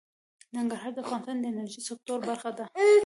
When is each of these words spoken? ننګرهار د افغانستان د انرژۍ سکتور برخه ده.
ننګرهار 0.55 0.91
د 0.93 0.97
افغانستان 1.03 1.37
د 1.39 1.43
انرژۍ 1.51 1.81
سکتور 1.89 2.19
برخه 2.29 2.49
ده. 2.57 2.65